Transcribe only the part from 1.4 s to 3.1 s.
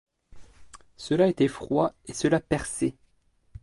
froid et cela perçait.